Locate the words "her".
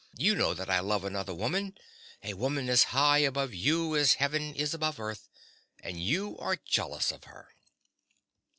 7.25-7.49